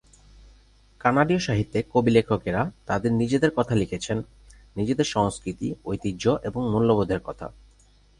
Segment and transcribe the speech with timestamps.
[0.99, 4.17] কানাডীয় সাহিত্যে কবি-লেখকেরা তাঁদের নিজেদের কথা লিখেছেন,
[4.75, 7.47] নিজেদের সংস্কৃতি, ঐতিহ্য এবং মূল্যবোধের কথা।